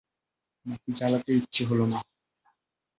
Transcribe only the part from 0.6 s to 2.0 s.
বাতি জ্বালাতে ইচ্ছে হলো না।